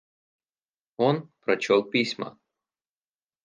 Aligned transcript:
Он 0.97 1.29
прочел 1.41 1.83
письма. 1.91 2.35